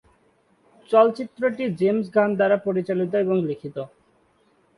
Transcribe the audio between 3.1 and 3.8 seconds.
এবং লিখিত।